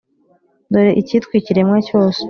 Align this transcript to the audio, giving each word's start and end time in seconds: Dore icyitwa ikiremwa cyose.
Dore 0.71 0.91
icyitwa 1.01 1.33
ikiremwa 1.39 1.77
cyose. 1.87 2.19